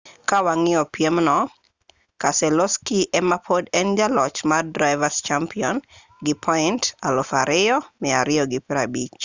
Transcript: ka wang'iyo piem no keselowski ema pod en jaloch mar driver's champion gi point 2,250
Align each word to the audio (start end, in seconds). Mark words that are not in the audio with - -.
ka 0.29 0.37
wang'iyo 0.45 0.81
piem 0.93 1.15
no 1.27 1.39
keselowski 2.21 2.99
ema 3.19 3.37
pod 3.47 3.63
en 3.79 3.87
jaloch 3.99 4.39
mar 4.49 4.63
driver's 4.77 5.17
champion 5.27 5.75
gi 6.25 6.33
point 6.45 6.83
2,250 7.03 9.17